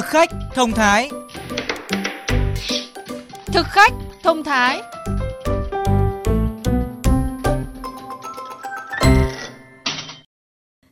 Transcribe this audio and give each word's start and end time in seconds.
Thực 0.00 0.06
khách 0.06 0.30
thông 0.54 0.72
thái 0.72 1.10
Thực 3.46 3.66
khách 3.66 3.92
thông 4.22 4.44
thái 4.44 4.80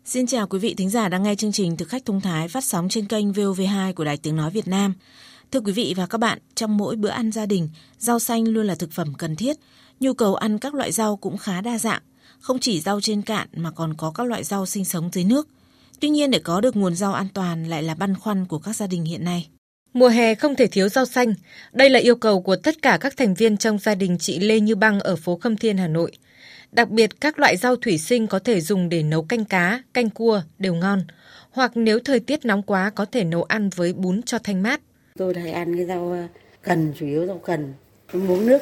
Xin 0.04 0.26
chào 0.26 0.46
quý 0.46 0.58
vị 0.58 0.74
thính 0.74 0.90
giả 0.90 1.08
đang 1.08 1.22
nghe 1.22 1.34
chương 1.34 1.52
trình 1.52 1.76
Thực 1.76 1.88
khách 1.88 2.04
thông 2.04 2.20
thái 2.20 2.48
phát 2.48 2.64
sóng 2.64 2.88
trên 2.88 3.06
kênh 3.06 3.32
VOV2 3.32 3.92
của 3.92 4.04
Đài 4.04 4.16
Tiếng 4.16 4.36
Nói 4.36 4.50
Việt 4.50 4.68
Nam. 4.68 4.94
Thưa 5.50 5.60
quý 5.60 5.72
vị 5.72 5.94
và 5.96 6.06
các 6.06 6.18
bạn, 6.18 6.38
trong 6.54 6.76
mỗi 6.76 6.96
bữa 6.96 7.08
ăn 7.08 7.32
gia 7.32 7.46
đình, 7.46 7.68
rau 7.98 8.18
xanh 8.18 8.48
luôn 8.48 8.66
là 8.66 8.74
thực 8.74 8.92
phẩm 8.92 9.14
cần 9.14 9.36
thiết. 9.36 9.56
Nhu 10.00 10.14
cầu 10.14 10.34
ăn 10.34 10.58
các 10.58 10.74
loại 10.74 10.92
rau 10.92 11.16
cũng 11.16 11.36
khá 11.36 11.60
đa 11.60 11.78
dạng, 11.78 12.02
không 12.40 12.58
chỉ 12.58 12.80
rau 12.80 13.00
trên 13.00 13.22
cạn 13.22 13.48
mà 13.56 13.70
còn 13.70 13.94
có 13.94 14.10
các 14.10 14.26
loại 14.26 14.44
rau 14.44 14.66
sinh 14.66 14.84
sống 14.84 15.10
dưới 15.12 15.24
nước. 15.24 15.48
Tuy 16.00 16.08
nhiên 16.08 16.30
để 16.30 16.38
có 16.38 16.60
được 16.60 16.76
nguồn 16.76 16.94
rau 16.94 17.12
an 17.12 17.26
toàn 17.34 17.64
lại 17.64 17.82
là 17.82 17.94
băn 17.94 18.14
khoăn 18.14 18.46
của 18.46 18.58
các 18.58 18.76
gia 18.76 18.86
đình 18.86 19.04
hiện 19.04 19.24
nay. 19.24 19.48
Mùa 19.92 20.08
hè 20.08 20.34
không 20.34 20.54
thể 20.54 20.66
thiếu 20.66 20.88
rau 20.88 21.06
xanh. 21.06 21.34
Đây 21.72 21.90
là 21.90 21.98
yêu 21.98 22.16
cầu 22.16 22.42
của 22.42 22.56
tất 22.56 22.82
cả 22.82 22.98
các 23.00 23.16
thành 23.16 23.34
viên 23.34 23.56
trong 23.56 23.78
gia 23.78 23.94
đình 23.94 24.18
chị 24.18 24.38
Lê 24.38 24.60
Như 24.60 24.74
Băng 24.74 25.00
ở 25.00 25.16
phố 25.16 25.36
Khâm 25.36 25.56
Thiên, 25.56 25.78
Hà 25.78 25.88
Nội. 25.88 26.12
Đặc 26.72 26.90
biệt 26.90 27.20
các 27.20 27.38
loại 27.38 27.56
rau 27.56 27.76
thủy 27.76 27.98
sinh 27.98 28.26
có 28.26 28.38
thể 28.38 28.60
dùng 28.60 28.88
để 28.88 29.02
nấu 29.02 29.22
canh 29.22 29.44
cá, 29.44 29.82
canh 29.94 30.10
cua 30.10 30.42
đều 30.58 30.74
ngon. 30.74 31.02
Hoặc 31.50 31.72
nếu 31.74 31.98
thời 32.04 32.20
tiết 32.20 32.44
nóng 32.44 32.62
quá 32.62 32.90
có 32.90 33.04
thể 33.04 33.24
nấu 33.24 33.42
ăn 33.42 33.70
với 33.76 33.92
bún 33.92 34.22
cho 34.22 34.38
thanh 34.38 34.62
mát. 34.62 34.80
Tôi 35.16 35.34
hay 35.34 35.52
ăn 35.52 35.76
cái 35.76 35.86
rau 35.86 36.10
ờ, 36.10 36.26
cần, 36.62 36.92
chủ 36.98 37.06
yếu 37.06 37.26
rau 37.26 37.38
cần, 37.38 37.74
muống 38.12 38.46
nước. 38.46 38.58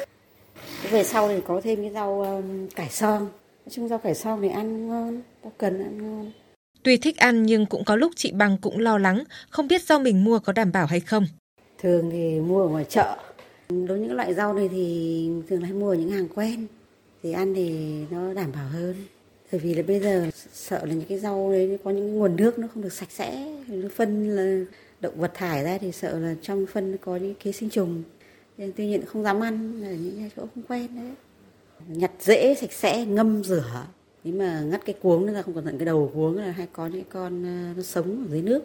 Về 0.89 1.03
sau 1.03 1.27
thì 1.27 1.41
có 1.47 1.61
thêm 1.63 1.81
cái 1.81 1.91
rau 1.93 2.21
ờ, 2.21 2.41
cải 2.75 2.89
son. 2.89 3.19
Nói 3.19 3.71
chung 3.71 3.87
rau 3.87 3.99
cải 3.99 4.15
son 4.15 4.39
thì 4.41 4.49
ăn 4.49 4.87
ngon, 4.87 5.21
rau 5.43 5.53
cần 5.57 5.83
ăn 5.83 5.97
ngon. 5.97 6.31
Tuy 6.87 6.97
thích 6.97 7.17
ăn 7.17 7.43
nhưng 7.43 7.65
cũng 7.65 7.83
có 7.83 7.95
lúc 7.95 8.11
chị 8.15 8.31
bằng 8.31 8.57
cũng 8.61 8.79
lo 8.79 8.97
lắng, 8.97 9.23
không 9.49 9.67
biết 9.67 9.83
rau 9.83 9.99
mình 9.99 10.23
mua 10.23 10.39
có 10.39 10.53
đảm 10.53 10.71
bảo 10.71 10.85
hay 10.85 10.99
không. 10.99 11.27
Thường 11.81 12.09
thì 12.11 12.39
mua 12.39 12.61
ở 12.61 12.67
ngoài 12.67 12.85
chợ. 12.89 13.17
Đối 13.69 13.87
với 13.87 13.99
những 13.99 14.15
loại 14.15 14.33
rau 14.33 14.53
này 14.53 14.69
thì 14.71 15.29
thường 15.49 15.61
hay 15.61 15.73
mua 15.73 15.89
ở 15.89 15.95
những 15.95 16.09
hàng 16.09 16.27
quen. 16.35 16.67
Thì 17.23 17.31
ăn 17.31 17.53
thì 17.55 17.75
nó 18.11 18.33
đảm 18.33 18.51
bảo 18.51 18.67
hơn. 18.67 18.95
Bởi 19.51 19.59
vì 19.59 19.73
là 19.73 19.83
bây 19.87 19.99
giờ 19.99 20.29
sợ 20.53 20.85
là 20.85 20.93
những 20.93 21.07
cái 21.09 21.19
rau 21.19 21.51
đấy 21.51 21.77
có 21.83 21.91
những 21.91 22.15
nguồn 22.15 22.35
nước 22.35 22.59
nó 22.59 22.67
không 22.73 22.83
được 22.83 22.93
sạch 22.93 23.11
sẽ. 23.11 23.53
Nó 23.67 23.89
phân 23.95 24.29
là 24.29 24.65
động 24.99 25.19
vật 25.19 25.31
thải 25.33 25.63
ra 25.63 25.77
thì 25.77 25.91
sợ 25.91 26.19
là 26.19 26.35
trong 26.41 26.65
phân 26.73 26.97
có 27.01 27.17
những 27.17 27.35
ký 27.35 27.51
sinh 27.51 27.69
trùng. 27.69 28.03
Nên 28.57 28.71
tuy 28.77 28.87
nhiên 28.87 29.05
không 29.05 29.23
dám 29.23 29.43
ăn 29.43 29.83
ở 29.83 29.91
những 29.91 30.29
chỗ 30.35 30.43
không 30.55 30.63
quen 30.67 30.87
đấy. 30.95 31.11
Nhặt 31.87 32.11
dễ, 32.19 32.55
sạch 32.55 32.73
sẽ, 32.73 33.05
ngâm 33.05 33.43
rửa 33.43 33.85
nếu 34.23 34.33
mà 34.33 34.61
ngắt 34.61 34.85
cái 34.85 34.95
cuống 35.01 35.33
ra 35.33 35.41
không 35.41 35.53
cẩn 35.53 35.65
thận 35.65 35.77
cái 35.77 35.85
đầu 35.85 36.11
cuống 36.13 36.37
là 36.37 36.51
hay 36.51 36.67
có 36.73 36.87
những 36.87 37.03
con 37.09 37.43
ờ, 37.43 37.73
nó 37.77 37.83
sống 37.83 38.25
ở 38.27 38.31
dưới 38.31 38.41
nước 38.41 38.63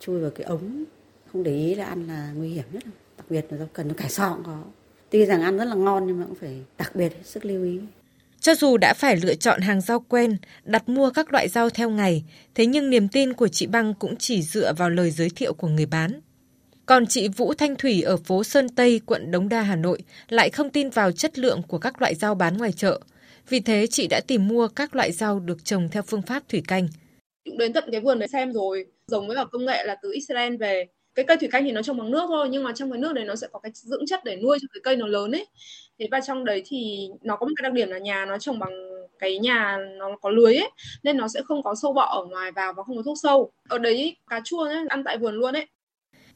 chui 0.00 0.20
vào 0.20 0.30
cái 0.30 0.44
ống 0.44 0.84
không 1.32 1.42
để 1.42 1.56
ý 1.56 1.74
là 1.74 1.84
ăn 1.84 2.06
là 2.06 2.32
nguy 2.36 2.48
hiểm 2.48 2.64
nhất 2.72 2.82
đặc 3.16 3.26
biệt 3.30 3.46
là 3.50 3.58
rau 3.58 3.68
cần 3.72 3.88
nó 3.88 3.94
cải 3.94 4.10
sọ 4.10 4.32
cũng 4.34 4.44
có 4.44 4.62
tuy 5.10 5.24
rằng 5.26 5.42
ăn 5.42 5.56
rất 5.56 5.64
là 5.64 5.74
ngon 5.74 6.06
nhưng 6.06 6.20
mà 6.20 6.26
cũng 6.26 6.34
phải 6.34 6.62
đặc 6.78 6.96
biệt 6.96 7.12
hết 7.12 7.22
sức 7.24 7.44
lưu 7.44 7.64
ý 7.64 7.80
cho 8.44 8.54
dù 8.54 8.76
đã 8.76 8.94
phải 8.94 9.16
lựa 9.16 9.34
chọn 9.34 9.60
hàng 9.60 9.80
rau 9.80 10.00
quen, 10.00 10.36
đặt 10.64 10.88
mua 10.88 11.10
các 11.10 11.32
loại 11.32 11.48
rau 11.48 11.70
theo 11.70 11.90
ngày, 11.90 12.24
thế 12.54 12.66
nhưng 12.66 12.90
niềm 12.90 13.08
tin 13.08 13.32
của 13.32 13.48
chị 13.48 13.66
Băng 13.66 13.94
cũng 13.94 14.16
chỉ 14.16 14.42
dựa 14.42 14.72
vào 14.72 14.90
lời 14.90 15.10
giới 15.10 15.30
thiệu 15.36 15.54
của 15.54 15.68
người 15.68 15.86
bán. 15.86 16.20
Còn 16.86 17.06
chị 17.06 17.28
Vũ 17.28 17.54
Thanh 17.54 17.76
Thủy 17.76 18.02
ở 18.02 18.16
phố 18.16 18.44
Sơn 18.44 18.68
Tây, 18.68 19.00
quận 19.06 19.30
Đống 19.30 19.48
Đa, 19.48 19.62
Hà 19.62 19.76
Nội 19.76 19.98
lại 20.28 20.50
không 20.50 20.70
tin 20.70 20.90
vào 20.90 21.12
chất 21.12 21.38
lượng 21.38 21.62
của 21.68 21.78
các 21.78 22.00
loại 22.00 22.14
rau 22.14 22.34
bán 22.34 22.56
ngoài 22.56 22.72
chợ. 22.72 23.00
Vì 23.48 23.60
thế 23.60 23.86
chị 23.86 24.06
đã 24.06 24.20
tìm 24.26 24.48
mua 24.48 24.68
các 24.68 24.96
loại 24.96 25.12
rau 25.12 25.40
được 25.40 25.64
trồng 25.64 25.88
theo 25.92 26.02
phương 26.02 26.22
pháp 26.22 26.48
thủy 26.48 26.62
canh. 26.68 26.88
Đến 27.58 27.72
tận 27.72 27.84
cái 27.92 28.00
vườn 28.00 28.18
để 28.18 28.26
xem 28.26 28.52
rồi, 28.52 28.86
giống 29.06 29.26
với 29.26 29.36
cả 29.36 29.44
công 29.52 29.64
nghệ 29.64 29.84
là 29.84 29.96
từ 30.02 30.12
Israel 30.12 30.56
về. 30.56 30.86
Cái 31.14 31.24
cây 31.28 31.36
thủy 31.36 31.48
canh 31.52 31.64
thì 31.64 31.72
nó 31.72 31.82
trồng 31.82 31.98
bằng 31.98 32.10
nước 32.10 32.24
thôi, 32.28 32.48
nhưng 32.50 32.62
mà 32.62 32.72
trong 32.72 32.90
cái 32.90 33.00
nước 33.00 33.12
đấy 33.12 33.24
nó 33.24 33.36
sẽ 33.36 33.46
có 33.52 33.58
cái 33.58 33.72
dưỡng 33.74 34.06
chất 34.06 34.24
để 34.24 34.36
nuôi 34.36 34.58
cho 34.62 34.66
cái 34.74 34.80
cây 34.84 34.96
nó 34.96 35.06
lớn 35.06 35.32
ấy. 35.32 35.46
Thế 35.98 36.08
và 36.10 36.20
trong 36.20 36.44
đấy 36.44 36.62
thì 36.66 37.08
nó 37.22 37.36
có 37.36 37.46
một 37.46 37.52
cái 37.56 37.62
đặc 37.62 37.72
điểm 37.72 37.88
là 37.88 37.98
nhà 37.98 38.26
nó 38.26 38.38
trồng 38.38 38.58
bằng 38.58 38.72
cái 39.18 39.38
nhà 39.38 39.78
nó 39.98 40.16
có 40.22 40.30
lưới 40.30 40.54
ấy, 40.54 40.70
nên 41.02 41.16
nó 41.16 41.28
sẽ 41.28 41.40
không 41.44 41.62
có 41.62 41.74
sâu 41.82 41.92
bọ 41.92 42.02
ở 42.02 42.24
ngoài 42.24 42.52
vào 42.52 42.72
và 42.76 42.82
không 42.82 42.96
có 42.96 43.02
thuốc 43.02 43.18
sâu. 43.22 43.52
Ở 43.68 43.78
đấy 43.78 44.16
cà 44.30 44.40
chua 44.44 44.64
ấy, 44.64 44.76
ăn 44.88 45.04
tại 45.04 45.18
vườn 45.18 45.34
luôn 45.34 45.56
ấy. 45.56 45.66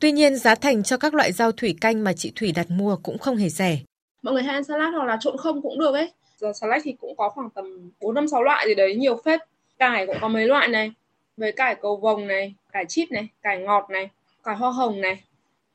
Tuy 0.01 0.13
nhiên 0.13 0.37
giá 0.37 0.55
thành 0.55 0.83
cho 0.83 0.97
các 0.97 1.15
loại 1.15 1.33
rau 1.33 1.53
thủy 1.53 1.75
canh 1.81 2.05
mà 2.05 2.13
chị 2.13 2.33
Thủy 2.37 2.53
đặt 2.53 2.71
mua 2.71 2.97
cũng 3.03 3.19
không 3.19 3.37
hề 3.37 3.49
rẻ. 3.49 3.79
Mọi 4.23 4.35
người 4.35 4.43
hay 4.43 4.55
ăn 4.55 4.65
salad 4.65 4.95
hoặc 4.95 5.05
là 5.05 5.19
trộn 5.21 5.37
không 5.37 5.63
cũng 5.63 5.79
được 5.79 5.95
ấy 5.95 6.11
giờ 6.41 6.53
select 6.53 6.85
thì 6.85 6.95
cũng 7.01 7.17
có 7.17 7.29
khoảng 7.29 7.51
tầm 7.51 7.91
bốn 8.01 8.15
năm 8.15 8.29
sáu 8.29 8.43
loại 8.43 8.67
gì 8.69 8.75
đấy 8.75 8.97
nhiều 8.97 9.21
phết 9.25 9.41
cải 9.79 10.07
cũng 10.07 10.17
có 10.21 10.29
mấy 10.29 10.47
loại 10.47 10.69
này 10.69 10.93
với 11.37 11.53
cải 11.53 11.75
cầu 11.75 11.97
vồng 11.97 12.27
này 12.27 12.55
cải 12.73 12.85
chip 12.89 13.11
này 13.11 13.29
cải 13.43 13.59
ngọt 13.59 13.91
này 13.91 14.11
cải 14.45 14.57
hoa 14.57 14.71
hồng 14.71 15.01
này 15.01 15.23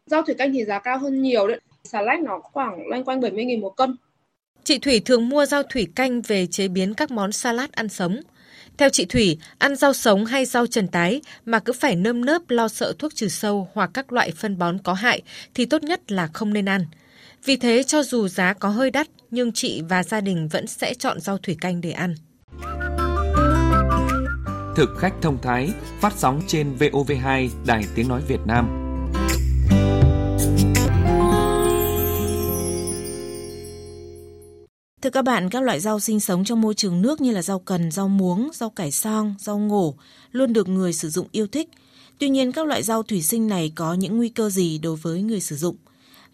rau 0.05 0.21
thủy 0.21 0.35
canh 0.37 0.53
thì 0.53 0.65
giá 0.65 0.79
cao 0.79 0.97
hơn 0.97 1.21
nhiều 1.21 1.47
đấy 1.47 1.59
salad 1.83 2.19
nó 2.19 2.39
khoảng 2.39 2.87
loanh 2.87 3.03
quanh 3.03 3.21
70 3.21 3.45
nghìn 3.45 3.61
một 3.61 3.77
cân 3.77 3.95
Chị 4.63 4.79
Thủy 4.79 4.99
thường 4.99 5.29
mua 5.29 5.45
rau 5.45 5.63
thủy 5.63 5.87
canh 5.95 6.21
về 6.21 6.47
chế 6.47 6.67
biến 6.67 6.93
các 6.93 7.11
món 7.11 7.31
salad 7.31 7.69
ăn 7.71 7.89
sống. 7.89 8.21
Theo 8.77 8.89
chị 8.89 9.05
Thủy, 9.05 9.37
ăn 9.57 9.75
rau 9.75 9.93
sống 9.93 10.25
hay 10.25 10.45
rau 10.45 10.67
trần 10.67 10.87
tái 10.87 11.21
mà 11.45 11.59
cứ 11.59 11.73
phải 11.73 11.95
nơm 11.95 12.25
nớp 12.25 12.41
lo 12.49 12.67
sợ 12.67 12.93
thuốc 12.99 13.15
trừ 13.15 13.27
sâu 13.27 13.69
hoặc 13.73 13.89
các 13.93 14.11
loại 14.11 14.31
phân 14.31 14.57
bón 14.57 14.77
có 14.83 14.93
hại 14.93 15.21
thì 15.53 15.65
tốt 15.65 15.83
nhất 15.83 16.11
là 16.11 16.27
không 16.33 16.53
nên 16.53 16.65
ăn. 16.65 16.85
Vì 17.45 17.55
thế 17.55 17.83
cho 17.83 18.03
dù 18.03 18.27
giá 18.27 18.53
có 18.53 18.69
hơi 18.69 18.91
đắt 18.91 19.07
nhưng 19.33 19.51
chị 19.51 19.81
và 19.89 20.03
gia 20.03 20.21
đình 20.21 20.47
vẫn 20.47 20.67
sẽ 20.67 20.93
chọn 20.93 21.19
rau 21.19 21.37
thủy 21.37 21.57
canh 21.61 21.81
để 21.81 21.91
ăn. 21.91 22.15
Thực 24.75 24.89
khách 24.97 25.13
thông 25.21 25.37
thái 25.41 25.69
phát 25.99 26.13
sóng 26.17 26.41
trên 26.47 26.75
VOV2 26.79 27.49
Đài 27.65 27.85
Tiếng 27.95 28.07
Nói 28.07 28.21
Việt 28.27 28.39
Nam. 28.45 28.79
Thưa 35.01 35.09
các 35.09 35.21
bạn, 35.21 35.49
các 35.49 35.63
loại 35.63 35.79
rau 35.79 35.99
sinh 35.99 36.19
sống 36.19 36.45
trong 36.45 36.61
môi 36.61 36.73
trường 36.73 37.01
nước 37.01 37.21
như 37.21 37.31
là 37.31 37.41
rau 37.41 37.59
cần, 37.59 37.91
rau 37.91 38.07
muống, 38.07 38.49
rau 38.53 38.69
cải 38.69 38.91
song, 38.91 39.35
rau 39.39 39.57
ngổ 39.57 39.95
luôn 40.31 40.53
được 40.53 40.67
người 40.67 40.93
sử 40.93 41.09
dụng 41.09 41.27
yêu 41.31 41.47
thích. 41.47 41.69
Tuy 42.19 42.29
nhiên 42.29 42.51
các 42.51 42.65
loại 42.65 42.83
rau 42.83 43.03
thủy 43.03 43.21
sinh 43.21 43.47
này 43.47 43.71
có 43.75 43.93
những 43.93 44.17
nguy 44.17 44.29
cơ 44.29 44.49
gì 44.49 44.77
đối 44.77 44.95
với 44.95 45.21
người 45.21 45.41
sử 45.41 45.55
dụng? 45.55 45.75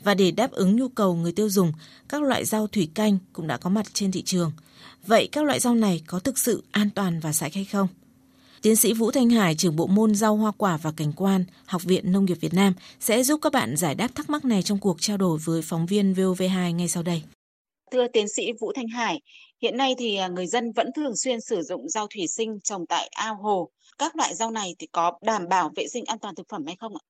Và 0.03 0.13
để 0.13 0.31
đáp 0.31 0.51
ứng 0.51 0.75
nhu 0.75 0.87
cầu 0.87 1.15
người 1.15 1.31
tiêu 1.31 1.49
dùng, 1.49 1.71
các 2.09 2.21
loại 2.21 2.45
rau 2.45 2.67
thủy 2.67 2.89
canh 2.95 3.17
cũng 3.33 3.47
đã 3.47 3.57
có 3.57 3.69
mặt 3.69 3.85
trên 3.93 4.11
thị 4.11 4.21
trường. 4.21 4.51
Vậy 5.07 5.29
các 5.31 5.43
loại 5.43 5.59
rau 5.59 5.75
này 5.75 6.01
có 6.07 6.19
thực 6.19 6.37
sự 6.37 6.63
an 6.71 6.89
toàn 6.95 7.19
và 7.19 7.33
sạch 7.33 7.53
hay 7.53 7.65
không? 7.65 7.87
Tiến 8.61 8.75
sĩ 8.75 8.93
Vũ 8.93 9.11
Thanh 9.11 9.29
Hải, 9.29 9.55
trưởng 9.55 9.75
bộ 9.75 9.87
môn 9.87 10.15
rau 10.15 10.35
hoa 10.35 10.51
quả 10.57 10.77
và 10.77 10.91
cảnh 10.97 11.13
quan, 11.15 11.45
Học 11.65 11.83
viện 11.83 12.11
Nông 12.11 12.25
nghiệp 12.25 12.37
Việt 12.41 12.53
Nam 12.53 12.73
sẽ 12.99 13.23
giúp 13.23 13.39
các 13.41 13.53
bạn 13.53 13.77
giải 13.77 13.95
đáp 13.95 14.15
thắc 14.15 14.29
mắc 14.29 14.45
này 14.45 14.63
trong 14.63 14.79
cuộc 14.79 14.97
trao 15.01 15.17
đổi 15.17 15.39
với 15.45 15.61
phóng 15.61 15.85
viên 15.85 16.13
VOV2 16.13 16.75
ngay 16.75 16.87
sau 16.87 17.03
đây. 17.03 17.23
Thưa 17.91 18.07
tiến 18.13 18.25
sĩ 18.35 18.51
Vũ 18.61 18.71
Thanh 18.75 18.87
Hải, 18.87 19.21
hiện 19.61 19.77
nay 19.77 19.95
thì 19.97 20.15
à, 20.15 20.27
người 20.27 20.47
dân 20.47 20.71
vẫn 20.75 20.87
thường 20.95 21.17
xuyên 21.17 21.41
sử 21.41 21.61
dụng 21.61 21.89
rau 21.89 22.07
thủy 22.07 22.27
sinh 22.27 22.59
trồng 22.63 22.85
tại 22.89 23.07
ao 23.07 23.35
hồ. 23.41 23.69
Các 23.97 24.15
loại 24.15 24.35
rau 24.35 24.51
này 24.51 24.75
thì 24.79 24.87
có 24.91 25.11
đảm 25.21 25.47
bảo 25.49 25.71
vệ 25.75 25.87
sinh 25.87 26.05
an 26.05 26.19
toàn 26.19 26.35
thực 26.35 26.47
phẩm 26.49 26.65
hay 26.65 26.75
không 26.79 26.93
ạ? 26.95 27.03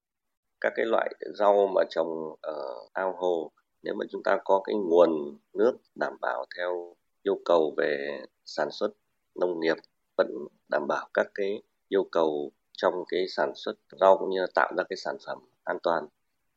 Các 0.61 0.73
cái 0.75 0.85
loại 0.85 1.15
rau 1.33 1.67
mà 1.67 1.81
trồng 1.89 2.35
ở 2.41 2.75
ao 2.93 3.15
hồ, 3.17 3.51
nếu 3.83 3.93
mà 3.93 4.05
chúng 4.11 4.23
ta 4.23 4.37
có 4.45 4.61
cái 4.63 4.75
nguồn 4.75 5.37
nước 5.53 5.77
đảm 5.95 6.13
bảo 6.21 6.45
theo 6.57 6.95
yêu 7.23 7.39
cầu 7.45 7.73
về 7.77 8.21
sản 8.45 8.67
xuất 8.71 8.91
nông 9.35 9.59
nghiệp, 9.59 9.77
vẫn 10.17 10.27
đảm 10.69 10.87
bảo 10.87 11.07
các 11.13 11.27
cái 11.35 11.61
yêu 11.87 12.03
cầu 12.11 12.51
trong 12.77 12.93
cái 13.07 13.27
sản 13.27 13.51
xuất 13.55 13.73
rau 13.99 14.17
cũng 14.17 14.29
như 14.29 14.41
là 14.41 14.47
tạo 14.55 14.73
ra 14.77 14.83
cái 14.89 14.97
sản 14.97 15.17
phẩm 15.25 15.37
an 15.63 15.77
toàn. 15.83 16.07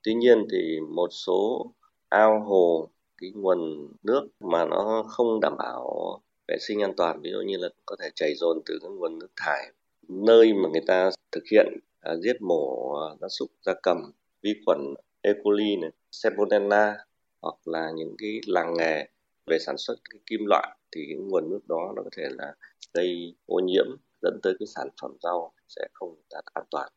Tuy 0.03 0.15
nhiên 0.15 0.47
thì 0.53 0.81
một 0.81 1.09
số 1.11 1.67
ao 2.09 2.41
hồ, 2.41 2.89
cái 3.19 3.31
nguồn 3.35 3.89
nước 4.03 4.29
mà 4.41 4.65
nó 4.65 5.05
không 5.09 5.41
đảm 5.41 5.57
bảo 5.59 6.21
vệ 6.49 6.57
sinh 6.61 6.83
an 6.83 6.93
toàn, 6.97 7.21
ví 7.23 7.31
dụ 7.31 7.41
như 7.41 7.57
là 7.57 7.69
có 7.87 7.97
thể 8.01 8.11
chảy 8.15 8.35
dồn 8.35 8.61
từ 8.67 8.79
cái 8.83 8.91
nguồn 8.91 9.19
nước 9.19 9.31
thải, 9.37 9.73
nơi 10.09 10.53
mà 10.53 10.69
người 10.69 10.83
ta 10.87 11.11
thực 11.33 11.45
hiện 11.53 11.67
à, 12.03 12.17
giết 12.17 12.43
mổ 12.43 12.95
gia 13.21 13.29
súc 13.29 13.51
gia 13.67 13.73
cầm 13.83 14.13
vi 14.43 14.55
khuẩn 14.65 14.95
E. 15.23 15.31
coli 15.43 15.77
này, 15.77 15.91
Salmonella 16.11 16.97
hoặc 17.41 17.55
là 17.65 17.91
những 17.95 18.15
cái 18.19 18.41
làng 18.47 18.75
nghề 18.79 19.09
về 19.47 19.59
sản 19.59 19.79
xuất 19.79 19.95
cái 20.11 20.21
kim 20.27 20.41
loại 20.47 20.77
thì 20.93 21.01
cái 21.09 21.17
nguồn 21.17 21.51
nước 21.51 21.61
đó 21.69 21.93
nó 21.97 22.03
có 22.03 22.11
thể 22.17 22.23
là 22.31 22.55
gây 22.95 23.35
ô 23.47 23.59
nhiễm 23.59 23.87
dẫn 24.23 24.41
tới 24.43 24.55
cái 24.59 24.67
sản 24.67 24.89
phẩm 25.03 25.17
rau 25.23 25.53
sẽ 25.69 25.89
không 25.93 26.15
đạt 26.31 26.45
an 26.55 26.65
toàn. 26.71 26.89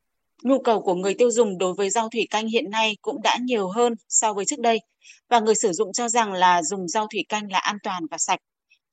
Nhu 0.43 0.59
cầu 0.59 0.81
của 0.81 0.95
người 0.95 1.13
tiêu 1.13 1.31
dùng 1.31 1.57
đối 1.57 1.73
với 1.73 1.89
rau 1.89 2.09
thủy 2.09 2.27
canh 2.29 2.47
hiện 2.47 2.69
nay 2.69 2.97
cũng 3.01 3.21
đã 3.21 3.37
nhiều 3.41 3.67
hơn 3.67 3.93
so 4.09 4.33
với 4.33 4.45
trước 4.45 4.59
đây 4.59 4.79
và 5.29 5.39
người 5.39 5.55
sử 5.55 5.71
dụng 5.71 5.93
cho 5.93 6.09
rằng 6.09 6.33
là 6.33 6.63
dùng 6.63 6.87
rau 6.87 7.07
thủy 7.11 7.25
canh 7.29 7.51
là 7.51 7.59
an 7.59 7.77
toàn 7.83 8.03
và 8.11 8.17
sạch. 8.17 8.39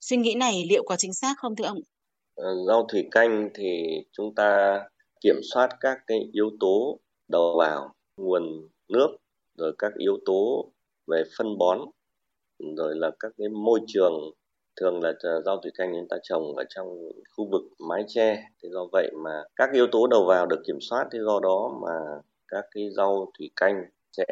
Suy 0.00 0.16
nghĩ 0.16 0.34
này 0.34 0.64
liệu 0.68 0.82
có 0.86 0.96
chính 0.96 1.14
xác 1.14 1.34
không 1.38 1.56
thưa 1.56 1.64
ông? 1.64 1.80
Ờ, 2.34 2.64
rau 2.68 2.86
thủy 2.92 3.08
canh 3.10 3.50
thì 3.54 3.82
chúng 4.12 4.34
ta 4.34 4.80
kiểm 5.22 5.40
soát 5.54 5.68
các 5.80 5.98
cái 6.06 6.28
yếu 6.32 6.50
tố 6.60 6.98
đầu 7.28 7.54
vào, 7.58 7.94
nguồn 8.16 8.68
nước, 8.88 9.08
rồi 9.58 9.72
các 9.78 9.92
yếu 9.98 10.18
tố 10.24 10.70
về 11.06 11.22
phân 11.38 11.58
bón, 11.58 11.78
rồi 12.76 12.96
là 12.96 13.10
các 13.20 13.32
cái 13.38 13.48
môi 13.48 13.80
trường. 13.86 14.12
Thường 14.80 15.00
là 15.02 15.12
rau 15.44 15.56
thủy 15.62 15.70
canh 15.78 15.92
chúng 15.92 16.08
ta 16.08 16.16
trồng 16.22 16.56
ở 16.56 16.64
trong 16.68 16.86
khu 17.36 17.48
vực 17.50 17.62
mái 17.88 18.04
che. 18.08 18.42
Thì 18.62 18.68
do 18.72 18.86
vậy 18.92 19.10
mà 19.24 19.42
các 19.56 19.70
yếu 19.72 19.86
tố 19.92 20.06
đầu 20.06 20.24
vào 20.24 20.46
được 20.46 20.62
kiểm 20.66 20.78
soát, 20.80 21.08
thì 21.12 21.18
do 21.26 21.40
đó 21.42 21.78
mà 21.82 22.20
các 22.48 22.64
cái 22.70 22.90
rau 22.96 23.32
thủy 23.38 23.50
canh 23.56 23.84
sẽ 24.16 24.24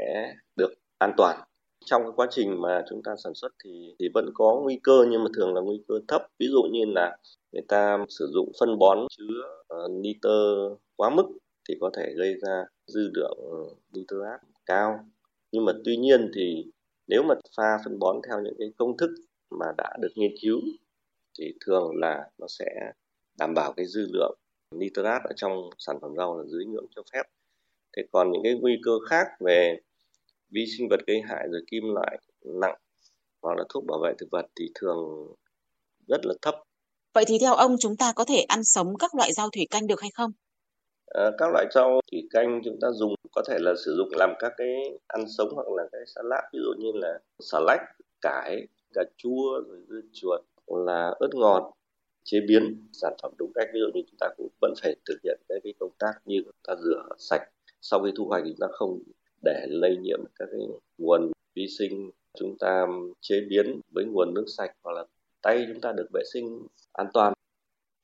được 0.56 0.74
an 0.98 1.14
toàn. 1.16 1.40
Trong 1.84 2.02
cái 2.02 2.12
quá 2.16 2.26
trình 2.30 2.60
mà 2.60 2.84
chúng 2.90 3.02
ta 3.02 3.14
sản 3.24 3.34
xuất 3.34 3.52
thì 3.64 3.94
thì 3.98 4.08
vẫn 4.14 4.30
có 4.34 4.60
nguy 4.62 4.80
cơ, 4.82 5.06
nhưng 5.10 5.24
mà 5.24 5.30
thường 5.36 5.54
là 5.54 5.60
nguy 5.60 5.82
cơ 5.88 5.94
thấp. 6.08 6.22
Ví 6.38 6.46
dụ 6.50 6.62
như 6.72 6.84
là 6.94 7.18
người 7.52 7.62
ta 7.68 8.04
sử 8.08 8.30
dụng 8.34 8.52
phân 8.60 8.78
bón 8.78 8.98
chứa 9.10 9.64
uh, 9.74 9.90
nitơ 9.90 10.70
quá 10.96 11.10
mức 11.10 11.26
thì 11.68 11.74
có 11.80 11.90
thể 11.96 12.14
gây 12.16 12.34
ra 12.42 12.64
dư 12.86 13.10
lượng 13.14 13.38
ờ, 13.50 13.74
nitrat 13.92 14.40
cao 14.66 15.04
nhưng 15.52 15.64
mà 15.64 15.72
tuy 15.84 15.96
nhiên 15.96 16.30
thì 16.34 16.64
nếu 17.06 17.22
mà 17.22 17.34
pha 17.56 17.78
phân 17.84 17.98
bón 17.98 18.16
theo 18.28 18.40
những 18.40 18.54
cái 18.58 18.68
công 18.76 18.96
thức 18.96 19.10
mà 19.50 19.66
đã 19.78 19.96
được 20.00 20.12
nghiên 20.14 20.34
cứu 20.42 20.60
thì 21.38 21.54
thường 21.66 21.96
là 21.96 22.30
nó 22.38 22.46
sẽ 22.48 22.92
đảm 23.38 23.54
bảo 23.54 23.72
cái 23.76 23.86
dư 23.86 24.06
lượng 24.12 24.38
nitrat 24.74 25.22
ở 25.24 25.32
trong 25.36 25.70
sản 25.78 25.98
phẩm 26.02 26.16
rau 26.16 26.38
là 26.38 26.44
dưới 26.44 26.64
ngưỡng 26.64 26.86
cho 26.96 27.02
phép 27.12 27.22
thế 27.96 28.02
còn 28.12 28.32
những 28.32 28.42
cái 28.44 28.54
nguy 28.60 28.78
cơ 28.84 28.92
khác 29.08 29.26
về 29.40 29.80
vi 30.50 30.66
sinh 30.66 30.88
vật 30.88 31.00
gây 31.06 31.20
hại 31.20 31.48
rồi 31.50 31.62
kim 31.70 31.84
loại 31.94 32.18
nặng 32.44 32.76
hoặc 33.42 33.58
là 33.58 33.64
thuốc 33.68 33.84
bảo 33.86 33.98
vệ 34.02 34.14
thực 34.18 34.28
vật 34.32 34.46
thì 34.56 34.70
thường 34.74 35.32
rất 36.08 36.20
là 36.26 36.34
thấp. 36.42 36.54
Vậy 37.14 37.24
thì 37.28 37.38
theo 37.40 37.54
ông 37.54 37.76
chúng 37.80 37.96
ta 37.96 38.12
có 38.16 38.24
thể 38.24 38.44
ăn 38.48 38.64
sống 38.64 38.96
các 38.98 39.14
loại 39.14 39.32
rau 39.32 39.48
thủy 39.50 39.66
canh 39.70 39.86
được 39.86 40.00
hay 40.00 40.10
không? 40.14 40.30
À, 41.06 41.30
các 41.38 41.50
loại 41.52 41.66
rau 41.74 42.00
thủy 42.10 42.28
canh 42.30 42.60
chúng 42.64 42.76
ta 42.80 42.88
dùng 42.90 43.14
có 43.32 43.42
thể 43.48 43.58
là 43.60 43.74
sử 43.84 43.94
dụng 43.96 44.08
làm 44.12 44.30
các 44.38 44.52
cái 44.56 44.98
ăn 45.06 45.24
sống 45.38 45.48
hoặc 45.54 45.66
là 45.76 45.82
cái 45.92 46.00
salad 46.14 46.44
ví 46.52 46.58
dụ 46.62 46.72
như 46.78 46.92
là 46.94 47.18
xà 47.40 47.58
lách, 47.66 47.80
cải, 48.20 48.66
cà 48.94 49.04
chua, 49.16 49.62
rồi 49.68 49.78
dưa 49.88 50.00
chuột 50.12 50.40
là 50.66 51.14
ớt 51.20 51.28
ngọt 51.34 51.72
chế 52.24 52.40
biến 52.48 52.88
sản 52.92 53.14
phẩm 53.22 53.32
đúng 53.38 53.52
cách. 53.54 53.68
Ví 53.74 53.80
dụ 53.80 53.86
như 53.94 54.02
chúng 54.10 54.18
ta 54.20 54.28
cũng 54.36 54.48
vẫn 54.60 54.74
phải 54.82 54.96
thực 55.08 55.16
hiện 55.24 55.40
cái, 55.48 55.58
cái 55.64 55.74
công 55.80 55.92
tác 55.98 56.12
như 56.24 56.42
ta 56.68 56.74
rửa 56.84 57.08
sạch. 57.18 57.42
Sau 57.80 58.02
khi 58.04 58.10
thu 58.16 58.24
hoạch 58.24 58.42
chúng 58.46 58.56
ta 58.60 58.66
không 58.72 58.98
để 59.44 59.66
lây 59.68 59.96
nhiễm 59.96 60.20
các 60.38 60.48
cái 60.52 60.60
nguồn 60.98 61.30
vi 61.54 61.66
sinh. 61.78 62.10
Chúng 62.38 62.58
ta 62.58 62.86
chế 63.20 63.40
biến 63.48 63.80
với 63.94 64.04
nguồn 64.04 64.34
nước 64.34 64.44
sạch 64.56 64.70
hoặc 64.82 64.92
là 64.92 65.04
tay 65.42 65.64
chúng 65.68 65.80
ta 65.80 65.92
được 65.92 66.06
vệ 66.14 66.22
sinh 66.32 66.66
an 66.92 67.06
toàn. 67.12 67.32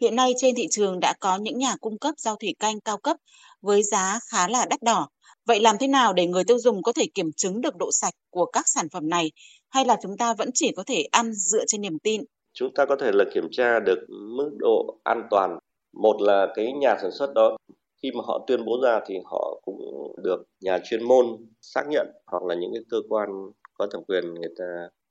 Hiện 0.01 0.17
nay 0.17 0.33
trên 0.39 0.55
thị 0.55 0.67
trường 0.71 1.01
đã 1.01 1.15
có 1.21 1.37
những 1.37 1.59
nhà 1.59 1.75
cung 1.81 1.99
cấp 1.99 2.15
rau 2.19 2.37
thủy 2.37 2.55
canh 2.59 2.81
cao 2.81 2.99
cấp 2.99 3.17
với 3.63 3.83
giá 3.83 4.19
khá 4.31 4.49
là 4.49 4.67
đắt 4.71 4.83
đỏ. 4.83 5.09
Vậy 5.47 5.61
làm 5.61 5.77
thế 5.81 5.89
nào 5.89 6.13
để 6.13 6.27
người 6.27 6.45
tiêu 6.45 6.59
dùng 6.59 6.83
có 6.83 6.93
thể 6.93 7.05
kiểm 7.15 7.33
chứng 7.37 7.61
được 7.61 7.77
độ 7.77 7.91
sạch 7.93 8.15
của 8.31 8.47
các 8.47 8.65
sản 8.69 8.89
phẩm 8.93 9.09
này 9.09 9.31
hay 9.69 9.85
là 9.85 9.97
chúng 10.03 10.17
ta 10.17 10.35
vẫn 10.35 10.51
chỉ 10.55 10.73
có 10.77 10.85
thể 10.87 11.03
ăn 11.11 11.33
dựa 11.33 11.65
trên 11.67 11.81
niềm 11.81 11.99
tin? 11.99 12.23
Chúng 12.53 12.75
ta 12.75 12.87
có 12.87 12.97
thể 13.01 13.11
là 13.15 13.25
kiểm 13.35 13.49
tra 13.53 13.81
được 13.81 13.99
mức 14.09 14.51
độ 14.59 14.99
an 15.05 15.29
toàn. 15.31 15.59
Một 15.93 16.17
là 16.21 16.47
cái 16.55 16.73
nhà 16.73 16.97
sản 17.03 17.11
xuất 17.13 17.35
đó 17.35 17.57
khi 18.03 18.11
mà 18.13 18.23
họ 18.27 18.45
tuyên 18.47 18.65
bố 18.65 18.81
ra 18.83 19.01
thì 19.07 19.15
họ 19.25 19.61
cũng 19.65 19.79
được 20.23 20.43
nhà 20.61 20.79
chuyên 20.85 21.05
môn 21.05 21.27
xác 21.61 21.83
nhận 21.89 22.07
hoặc 22.27 22.43
là 22.43 22.55
những 22.55 22.71
cái 22.75 22.83
cơ 22.91 22.97
quan 23.09 23.29
có 23.75 23.87
thẩm 23.93 24.05
quyền 24.05 24.35
người 24.35 24.51
ta 24.59 24.65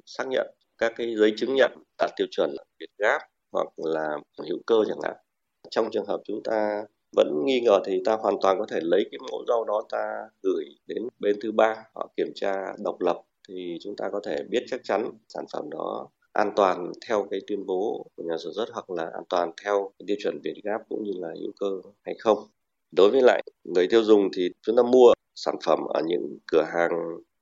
xác 0.06 0.28
nhận 0.28 0.48
các 0.77 0.94
cái 0.95 1.16
giấy 1.16 1.33
chứng 1.38 1.56
nhận 1.56 1.72
đạt 1.98 2.12
tiêu 2.16 2.27
chuẩn 2.31 2.56
Việt 2.80 2.89
Gáp 2.98 3.19
hoặc 3.51 3.68
là 3.77 4.18
hữu 4.50 4.57
cơ 4.68 4.75
chẳng 4.88 5.00
hạn. 5.04 5.16
Trong 5.69 5.89
trường 5.92 6.06
hợp 6.06 6.22
chúng 6.25 6.44
ta 6.44 6.83
vẫn 7.16 7.45
nghi 7.45 7.62
ngờ 7.62 7.80
thì 7.86 8.01
ta 8.06 8.16
hoàn 8.16 8.36
toàn 8.42 8.60
có 8.60 8.66
thể 8.69 8.80
lấy 8.81 9.06
cái 9.12 9.19
mẫu 9.31 9.45
rau 9.48 9.63
đó 9.63 9.81
ta 9.89 10.30
gửi 10.44 10.66
đến 10.88 11.07
bên 11.19 11.36
thứ 11.42 11.51
ba 11.51 11.75
họ 11.95 12.10
kiểm 12.18 12.31
tra 12.36 12.54
độc 12.83 13.01
lập 13.01 13.22
thì 13.48 13.77
chúng 13.81 13.95
ta 13.95 14.10
có 14.12 14.19
thể 14.25 14.44
biết 14.50 14.63
chắc 14.68 14.81
chắn 14.83 15.10
sản 15.30 15.45
phẩm 15.54 15.69
đó 15.69 16.07
an 16.33 16.51
toàn 16.56 16.92
theo 17.07 17.28
cái 17.31 17.39
tuyên 17.48 17.66
bố 17.66 18.06
của 18.16 18.24
nhà 18.24 18.36
sản 18.44 18.54
xuất 18.56 18.66
hoặc 18.74 18.89
là 18.89 19.04
an 19.04 19.24
toàn 19.30 19.51
theo 19.63 19.92
cái 20.00 20.06
tiêu 20.07 20.18
chuẩn 20.19 20.39
Việt 20.44 20.62
Gáp 20.63 20.81
cũng 20.89 21.04
như 21.04 21.12
là 21.16 21.28
hữu 21.42 21.51
cơ 21.60 21.89
hay 22.01 22.16
không 22.19 22.38
đối 22.92 23.12
với 23.12 23.21
lại 23.21 23.44
người 23.63 23.88
tiêu 23.88 24.04
dùng 24.04 24.30
thì 24.36 24.50
chúng 24.62 24.75
ta 24.75 24.83
mua 24.83 25.13
sản 25.36 25.56
phẩm 25.66 25.80
ở 25.94 26.01
những 26.06 26.38
cửa 26.48 26.63
hàng 26.74 26.92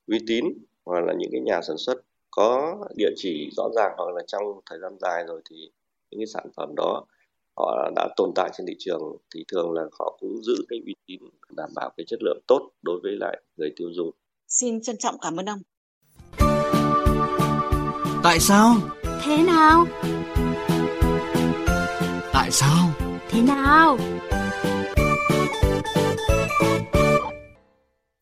uy 0.06 0.18
tín 0.26 0.44
hoặc 0.84 1.00
là 1.00 1.14
những 1.18 1.30
cái 1.32 1.40
nhà 1.40 1.60
sản 1.62 1.76
xuất 1.78 2.02
có 2.36 2.78
địa 2.96 3.10
chỉ 3.16 3.50
rõ 3.56 3.68
ràng 3.76 3.92
hoặc 3.96 4.14
là 4.14 4.22
trong 4.26 4.42
thời 4.70 4.78
gian 4.82 4.96
dài 5.00 5.24
rồi 5.28 5.42
thì 5.50 5.56
những 6.10 6.20
cái 6.20 6.26
sản 6.26 6.46
phẩm 6.56 6.74
đó 6.76 7.04
họ 7.56 7.90
đã 7.96 8.08
tồn 8.16 8.30
tại 8.34 8.50
trên 8.56 8.66
thị 8.66 8.74
trường 8.78 9.16
thì 9.34 9.44
thường 9.52 9.72
là 9.72 9.82
họ 9.98 10.16
cũng 10.20 10.42
giữ 10.42 10.54
cái 10.68 10.78
uy 10.86 10.94
tín 11.06 11.20
đảm 11.56 11.70
bảo 11.74 11.90
cái 11.96 12.04
chất 12.08 12.18
lượng 12.22 12.40
tốt 12.46 12.70
đối 12.82 13.00
với 13.02 13.12
lại 13.20 13.42
người 13.56 13.72
tiêu 13.76 13.88
dùng. 13.92 14.10
Xin 14.48 14.82
trân 14.82 14.96
trọng 14.96 15.16
cảm 15.20 15.36
ơn 15.36 15.46
ông. 15.46 15.60
Tại 18.22 18.40
sao? 18.40 18.74
Thế 19.24 19.42
nào? 19.46 19.84
Tại 22.32 22.50
sao? 22.50 22.88
Thế 23.28 23.42
nào? 23.42 23.98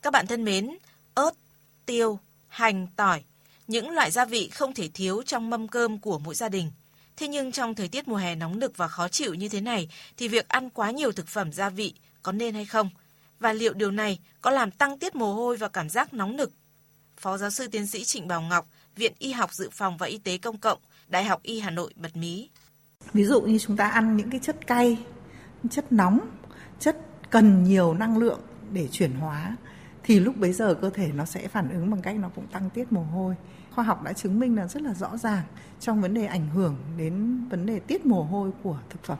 Các 0.03 0.13
bạn 0.13 0.27
thân 0.27 0.45
mến, 0.45 0.71
ớt, 1.15 1.31
tiêu, 1.87 2.19
hành, 2.49 2.87
tỏi, 2.97 3.25
những 3.67 3.91
loại 3.91 4.11
gia 4.11 4.25
vị 4.25 4.49
không 4.49 4.75
thể 4.75 4.89
thiếu 4.95 5.23
trong 5.23 5.51
mâm 5.51 5.69
cơm 5.69 5.99
của 5.99 6.19
mỗi 6.19 6.35
gia 6.35 6.49
đình. 6.49 6.71
Thế 7.17 7.29
nhưng 7.29 7.53
trong 7.53 7.75
thời 7.75 7.89
tiết 7.89 8.09
mùa 8.09 8.17
hè 8.17 8.35
nóng 8.35 8.59
nực 8.59 8.77
và 8.77 8.89
khó 8.89 9.09
chịu 9.09 9.35
như 9.35 9.49
thế 9.49 9.61
này 9.61 9.89
thì 10.17 10.29
việc 10.29 10.49
ăn 10.49 10.71
quá 10.71 10.91
nhiều 10.91 11.13
thực 11.13 11.29
phẩm 11.29 11.53
gia 11.53 11.69
vị 11.69 11.95
có 12.23 12.33
nên 12.33 12.55
hay 12.55 12.65
không? 12.65 12.91
Và 13.41 13.53
liệu 13.53 13.75
điều 13.75 13.91
này 13.91 14.19
có 14.41 14.51
làm 14.51 14.71
tăng 14.71 14.99
tiết 14.99 15.15
mồ 15.15 15.35
hôi 15.35 15.57
và 15.57 15.69
cảm 15.69 15.89
giác 15.89 16.15
nóng 16.15 16.37
nực? 16.37 16.53
Phó 17.17 17.39
giáo 17.39 17.51
sư 17.51 17.69
tiến 17.69 17.87
sĩ 17.87 18.05
Trịnh 18.05 18.29
Bảo 18.29 18.43
Ngọc, 18.43 18.69
Viện 18.97 19.13
Y 19.19 19.33
học 19.33 19.55
Dự 19.55 19.69
phòng 19.73 19.97
và 19.97 20.07
Y 20.07 20.19
tế 20.19 20.39
Công 20.39 20.59
cộng, 20.59 20.79
Đại 21.09 21.25
học 21.25 21.41
Y 21.43 21.61
Hà 21.61 21.71
Nội 21.71 21.93
bật 21.97 22.17
mí. 22.17 22.49
Ví 23.13 23.25
dụ 23.25 23.41
như 23.41 23.59
chúng 23.59 23.77
ta 23.77 23.89
ăn 23.89 24.17
những 24.17 24.31
cái 24.31 24.41
chất 24.43 24.67
cay, 24.67 24.99
chất 25.71 25.93
nóng, 25.93 26.19
chất 26.81 26.97
cần 27.31 27.65
nhiều 27.65 27.95
năng 27.95 28.19
lượng 28.19 28.41
để 28.73 28.89
chuyển 28.93 29.13
hóa 29.13 29.57
thì 30.05 30.21
lúc 30.21 30.37
bấy 30.37 30.53
giờ 30.53 30.75
cơ 30.75 30.91
thể 30.91 31.13
nó 31.13 31.25
sẽ 31.25 31.49
phản 31.49 31.71
ứng 31.71 31.91
bằng 31.91 32.03
cách 32.03 32.17
nó 32.17 32.29
cũng 32.35 32.47
tăng 32.47 32.71
tiết 32.71 32.93
mồ 32.93 33.03
hôi. 33.03 33.35
Khoa 33.75 33.85
học 33.85 34.03
đã 34.03 34.13
chứng 34.13 34.39
minh 34.39 34.57
là 34.57 34.67
rất 34.67 34.83
là 34.83 34.95
rõ 34.95 35.17
ràng 35.17 35.43
trong 35.81 36.01
vấn 36.01 36.15
đề 36.15 36.27
ảnh 36.27 36.49
hưởng 36.49 36.77
đến 36.99 37.45
vấn 37.49 37.67
đề 37.67 37.81
tiết 37.81 38.07
mồ 38.07 38.23
hôi 38.23 38.51
của 38.63 38.79
thực 38.91 39.05
phẩm. 39.05 39.19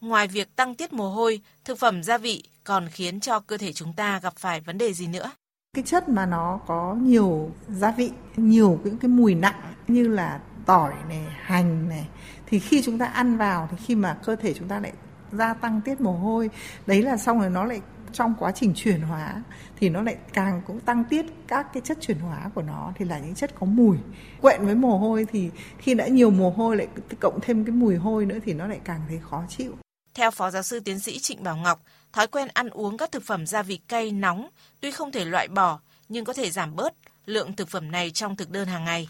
Ngoài 0.00 0.28
việc 0.28 0.56
tăng 0.56 0.74
tiết 0.74 0.92
mồ 0.92 1.10
hôi, 1.10 1.40
thực 1.64 1.78
phẩm 1.78 2.02
gia 2.02 2.18
vị 2.18 2.42
còn 2.64 2.88
khiến 2.88 3.20
cho 3.20 3.40
cơ 3.40 3.56
thể 3.56 3.72
chúng 3.72 3.92
ta 3.92 4.20
gặp 4.22 4.36
phải 4.36 4.60
vấn 4.60 4.78
đề 4.78 4.92
gì 4.92 5.06
nữa? 5.06 5.30
Cái 5.74 5.84
chất 5.86 6.08
mà 6.08 6.26
nó 6.26 6.60
có 6.66 6.94
nhiều 6.94 7.50
gia 7.68 7.90
vị, 7.90 8.10
nhiều 8.36 8.80
những 8.84 8.98
cái 8.98 9.08
mùi 9.08 9.34
nặng 9.34 9.74
như 9.88 10.08
là 10.08 10.40
tỏi 10.66 10.94
này, 11.08 11.26
hành 11.40 11.88
này 11.88 12.08
thì 12.46 12.58
khi 12.58 12.82
chúng 12.82 12.98
ta 12.98 13.06
ăn 13.06 13.36
vào 13.36 13.68
thì 13.70 13.76
khi 13.86 13.94
mà 13.94 14.18
cơ 14.24 14.36
thể 14.36 14.54
chúng 14.54 14.68
ta 14.68 14.80
lại 14.80 14.92
gia 15.32 15.54
tăng 15.54 15.80
tiết 15.80 16.00
mồ 16.00 16.12
hôi, 16.12 16.50
đấy 16.86 17.02
là 17.02 17.16
xong 17.16 17.40
rồi 17.40 17.50
nó 17.50 17.64
lại 17.64 17.80
trong 18.12 18.34
quá 18.38 18.52
trình 18.52 18.72
chuyển 18.76 19.00
hóa 19.00 19.42
thì 19.80 19.88
nó 19.88 20.02
lại 20.02 20.16
càng 20.32 20.62
cũng 20.66 20.80
tăng 20.80 21.04
tiết 21.04 21.26
các 21.48 21.72
cái 21.72 21.80
chất 21.80 21.98
chuyển 22.00 22.18
hóa 22.18 22.50
của 22.54 22.62
nó 22.62 22.92
thì 22.96 23.04
là 23.04 23.18
những 23.18 23.34
chất 23.34 23.54
có 23.60 23.66
mùi 23.66 23.96
quện 24.40 24.66
với 24.66 24.74
mồ 24.74 24.98
hôi 24.98 25.26
thì 25.32 25.50
khi 25.78 25.94
đã 25.94 26.06
nhiều 26.06 26.30
mồ 26.30 26.50
hôi 26.50 26.76
lại 26.76 26.88
cộng 27.20 27.40
thêm 27.40 27.64
cái 27.64 27.74
mùi 27.74 27.96
hôi 27.96 28.26
nữa 28.26 28.38
thì 28.44 28.52
nó 28.52 28.66
lại 28.66 28.80
càng 28.84 29.00
thấy 29.08 29.20
khó 29.30 29.44
chịu 29.48 29.76
theo 30.14 30.30
Phó 30.30 30.50
Giáo 30.50 30.62
sư 30.62 30.80
Tiến 30.80 30.98
sĩ 30.98 31.18
Trịnh 31.18 31.42
Bảo 31.42 31.56
Ngọc, 31.56 31.82
thói 32.12 32.26
quen 32.26 32.48
ăn 32.54 32.68
uống 32.68 32.96
các 32.96 33.12
thực 33.12 33.22
phẩm 33.22 33.46
gia 33.46 33.62
vị 33.62 33.80
cay 33.88 34.12
nóng 34.12 34.48
tuy 34.80 34.90
không 34.90 35.12
thể 35.12 35.24
loại 35.24 35.48
bỏ 35.48 35.80
nhưng 36.08 36.24
có 36.24 36.32
thể 36.32 36.50
giảm 36.50 36.76
bớt 36.76 36.94
lượng 37.26 37.56
thực 37.56 37.68
phẩm 37.68 37.90
này 37.90 38.10
trong 38.10 38.36
thực 38.36 38.50
đơn 38.50 38.68
hàng 38.68 38.84
ngày. 38.84 39.08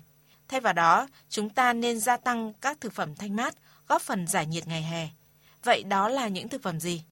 Thay 0.49 0.61
vào 0.61 0.73
đó, 0.73 1.09
chúng 1.29 1.51
ta 1.51 1.73
nên 1.73 2.01
gia 2.01 2.17
tăng 2.17 2.53
các 2.61 2.81
thực 2.81 2.93
phẩm 2.93 3.15
thanh 3.17 3.37
mát, 3.37 3.55
góp 3.89 4.03
phần 4.03 4.27
giải 4.27 4.47
nhiệt 4.47 4.67
ngày 4.67 4.83
hè. 4.83 5.09
Vậy 5.65 5.83
đó 5.83 6.09
là 6.09 6.29
những 6.29 6.49
thực 6.49 6.63
phẩm 6.63 6.81
gì? 6.81 7.05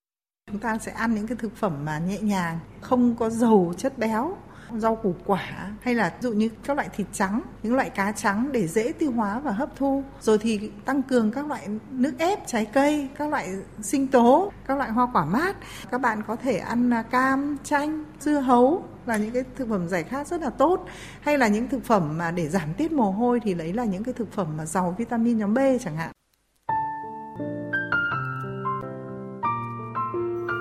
Chúng 0.53 0.61
ta 0.61 0.79
sẽ 0.79 0.93
ăn 0.93 1.15
những 1.15 1.26
cái 1.26 1.37
thực 1.41 1.57
phẩm 1.57 1.85
mà 1.85 1.99
nhẹ 1.99 2.19
nhàng, 2.21 2.59
không 2.81 3.17
có 3.17 3.31
dầu 3.31 3.75
chất 3.76 3.99
béo, 3.99 4.37
rau 4.76 4.97
củ 4.97 5.15
quả 5.25 5.71
hay 5.81 5.95
là 5.95 6.09
ví 6.09 6.17
dụ 6.21 6.33
như 6.33 6.49
các 6.65 6.76
loại 6.76 6.88
thịt 6.97 7.07
trắng, 7.12 7.41
những 7.62 7.75
loại 7.75 7.91
cá 7.91 8.12
trắng 8.12 8.49
để 8.53 8.67
dễ 8.67 8.93
tiêu 8.93 9.12
hóa 9.12 9.41
và 9.41 9.53
hấp 9.53 9.76
thu. 9.76 10.05
Rồi 10.21 10.38
thì 10.38 10.71
tăng 10.85 11.03
cường 11.03 11.31
các 11.31 11.47
loại 11.47 11.69
nước 11.91 12.12
ép 12.19 12.47
trái 12.47 12.65
cây, 12.65 13.09
các 13.19 13.29
loại 13.29 13.49
sinh 13.83 14.07
tố, 14.07 14.53
các 14.67 14.79
loại 14.79 14.91
hoa 14.91 15.09
quả 15.12 15.25
mát. 15.25 15.57
Các 15.91 16.00
bạn 16.00 16.23
có 16.26 16.37
thể 16.37 16.57
ăn 16.57 16.91
à, 16.91 17.03
cam, 17.03 17.57
chanh, 17.65 18.05
dưa 18.21 18.41
hấu 18.41 18.83
là 19.07 19.17
những 19.17 19.31
cái 19.31 19.45
thực 19.57 19.69
phẩm 19.69 19.88
giải 19.88 20.03
khát 20.03 20.26
rất 20.26 20.41
là 20.41 20.50
tốt 20.50 20.87
hay 21.21 21.38
là 21.38 21.49
những 21.49 21.69
thực 21.69 21.85
phẩm 21.85 22.19
mà 22.19 22.31
để 22.31 22.49
giảm 22.49 22.75
tiết 22.75 22.93
mồ 22.93 23.11
hôi 23.11 23.41
thì 23.43 23.55
đấy 23.55 23.73
là 23.73 23.85
những 23.85 24.05
cái 24.05 24.15
thực 24.15 24.33
phẩm 24.33 24.47
mà 24.57 24.67
giàu 24.67 24.95
vitamin 24.99 25.38
nhóm 25.38 25.55
B 25.55 25.59
chẳng 25.81 25.97
hạn. 25.97 26.11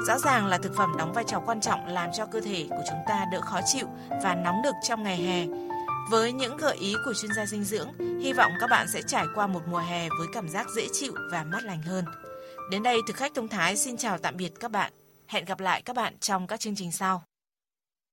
Rõ 0.07 0.17
ràng 0.17 0.45
là 0.45 0.57
thực 0.57 0.75
phẩm 0.75 0.97
đóng 0.97 1.13
vai 1.13 1.23
trò 1.27 1.39
quan 1.39 1.61
trọng 1.61 1.87
làm 1.87 2.09
cho 2.13 2.25
cơ 2.25 2.41
thể 2.41 2.65
của 2.69 2.83
chúng 2.89 2.99
ta 3.07 3.25
đỡ 3.31 3.41
khó 3.41 3.59
chịu 3.65 3.87
và 4.23 4.35
nóng 4.35 4.61
được 4.63 4.73
trong 4.83 5.03
ngày 5.03 5.17
hè. 5.17 5.45
Với 6.09 6.33
những 6.33 6.57
gợi 6.57 6.77
ý 6.77 6.95
của 7.05 7.13
chuyên 7.13 7.33
gia 7.33 7.45
dinh 7.45 7.63
dưỡng, 7.63 8.19
hy 8.21 8.33
vọng 8.33 8.51
các 8.59 8.69
bạn 8.69 8.87
sẽ 8.93 9.01
trải 9.07 9.25
qua 9.35 9.47
một 9.47 9.61
mùa 9.71 9.77
hè 9.77 10.09
với 10.19 10.27
cảm 10.33 10.49
giác 10.49 10.67
dễ 10.75 10.87
chịu 10.93 11.13
và 11.31 11.43
mát 11.43 11.63
lành 11.63 11.81
hơn. 11.81 12.05
Đến 12.71 12.83
đây, 12.83 12.97
thực 13.07 13.15
khách 13.15 13.31
thông 13.35 13.47
thái 13.47 13.77
xin 13.77 13.97
chào 13.97 14.17
tạm 14.17 14.37
biệt 14.37 14.51
các 14.59 14.71
bạn. 14.71 14.91
Hẹn 15.27 15.45
gặp 15.45 15.59
lại 15.59 15.81
các 15.81 15.95
bạn 15.95 16.17
trong 16.19 16.47
các 16.47 16.59
chương 16.59 16.75
trình 16.75 16.91
sau. 16.91 17.23